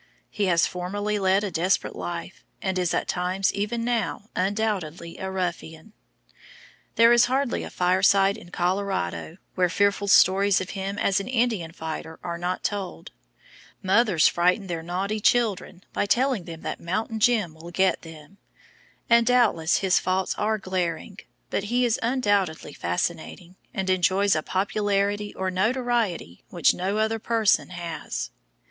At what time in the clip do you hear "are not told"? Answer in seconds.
12.23-13.11